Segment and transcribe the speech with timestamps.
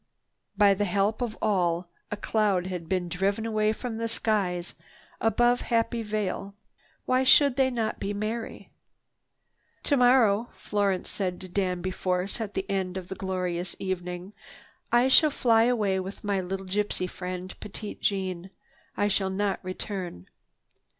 [0.57, 4.73] By the help of all, a cloud had been driven away from the skies
[5.19, 6.55] above Happy Vale.
[7.05, 8.71] Why should they not be merry?
[9.83, 14.33] "Tomorrow," Florence said to Danby Force at the end of the glorious evening,
[14.91, 18.49] "I shall fly away with my little gypsy friend, Petite Jeanne.
[18.97, 20.25] I shall not return.